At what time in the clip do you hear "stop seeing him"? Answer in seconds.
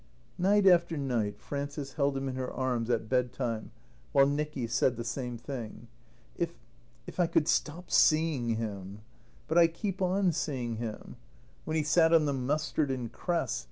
7.47-9.01